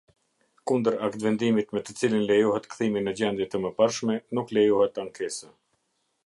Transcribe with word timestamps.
Kundër 0.69 0.95
aktvendimit 1.07 1.75
me 1.77 1.83
të 1.89 1.95
cilin 1.99 2.25
lejohet 2.31 2.65
kthimi 2.71 3.05
në 3.09 3.13
gjendje 3.21 3.49
të 3.53 3.63
mëparshme 3.67 4.17
nuk 4.39 4.55
lejohet 4.59 4.99
ankesë. 5.05 5.53